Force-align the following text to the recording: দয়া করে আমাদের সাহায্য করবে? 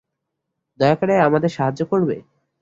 দয়া 0.79 0.95
করে 0.95 1.13
আমাদের 1.27 1.51
সাহায্য 1.51 1.81
করবে? 1.91 2.15